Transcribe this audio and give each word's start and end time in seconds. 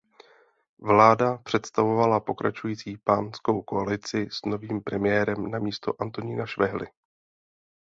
Vláda 0.79 1.37
představovala 1.37 2.19
pokračující 2.19 2.97
panskou 2.97 3.61
koalici 3.61 4.27
s 4.31 4.45
novým 4.45 4.83
premiérem 4.83 5.51
namísto 5.51 6.01
Antonína 6.01 6.45
Švehly. 6.45 6.87